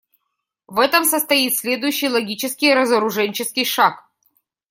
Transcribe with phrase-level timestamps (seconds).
[0.65, 4.03] В этом состоит следующий логический разоруженческий шаг.